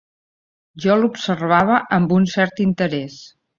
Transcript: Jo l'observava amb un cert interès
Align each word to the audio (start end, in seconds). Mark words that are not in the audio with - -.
Jo 0.85 0.95
l'observava 1.01 1.77
amb 1.99 2.17
un 2.19 2.27
cert 2.35 2.65
interès 2.69 3.23